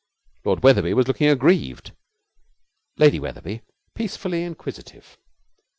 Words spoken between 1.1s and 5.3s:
aggrieved, Lady Wetherby peacefully inquisitive.